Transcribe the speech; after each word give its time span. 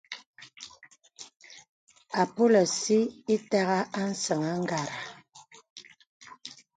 Àpōlə̀ 2.21 2.63
sī 2.79 2.99
itàgha 3.35 3.79
a 4.01 4.03
səŋ 4.23 4.41
àgara. 4.53 4.97